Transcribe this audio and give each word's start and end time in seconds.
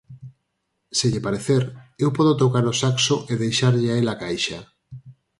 _Se 0.97 1.05
lle 1.11 1.25
parecer, 1.27 1.63
eu 2.03 2.09
podo 2.17 2.37
tocar 2.41 2.65
o 2.71 2.77
saxo 2.81 3.15
e 3.31 3.33
deixarlle 3.43 3.89
a 3.91 3.95
el 4.01 4.07
a 4.13 4.15
caixa. 4.23 4.59